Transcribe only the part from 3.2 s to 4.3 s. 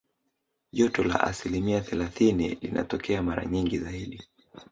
mara nyingi zaidi